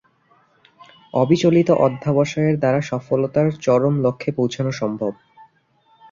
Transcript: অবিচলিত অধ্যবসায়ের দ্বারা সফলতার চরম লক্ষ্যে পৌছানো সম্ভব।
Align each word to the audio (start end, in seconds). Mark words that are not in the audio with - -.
অবিচলিত 1.13 1.69
অধ্যবসায়ের 1.85 2.55
দ্বারা 2.59 2.79
সফলতার 2.81 3.47
চরম 3.61 3.93
লক্ষ্যে 4.01 4.31
পৌছানো 4.31 4.71
সম্ভব। 4.71 5.11